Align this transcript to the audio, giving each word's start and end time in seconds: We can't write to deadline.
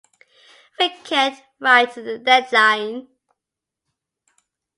We 0.79 0.89
can't 1.03 1.39
write 1.59 1.93
to 1.93 2.17
deadline. 2.17 3.09